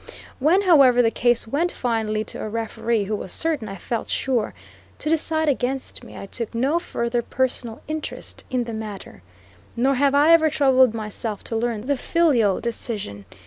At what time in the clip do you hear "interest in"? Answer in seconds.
7.87-8.63